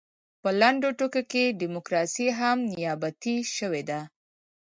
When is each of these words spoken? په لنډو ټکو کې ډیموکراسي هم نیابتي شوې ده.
په 0.41 0.49
لنډو 0.61 0.89
ټکو 0.99 1.21
کې 1.31 1.55
ډیموکراسي 1.61 2.27
هم 2.39 2.57
نیابتي 2.73 3.35
شوې 3.55 3.83
ده. 3.89 3.99